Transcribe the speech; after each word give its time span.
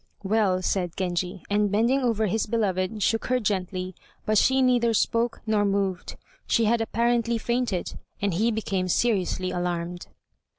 "Well," 0.23 0.63
said 0.63 0.97
Genji, 0.97 1.43
and 1.47 1.71
bending 1.71 2.01
over 2.01 2.25
his 2.25 2.47
beloved, 2.47 3.03
shook 3.03 3.25
her 3.25 3.39
gently, 3.39 3.93
but 4.25 4.39
she 4.39 4.63
neither 4.63 4.95
spoke 4.95 5.41
nor 5.45 5.63
moved. 5.63 6.15
She 6.47 6.65
had 6.65 6.81
apparently 6.81 7.37
fainted, 7.37 7.99
and 8.19 8.33
he 8.33 8.49
became 8.49 8.87
seriously 8.87 9.51
alarmed. 9.51 10.07